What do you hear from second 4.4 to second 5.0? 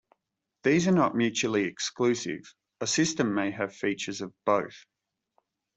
both.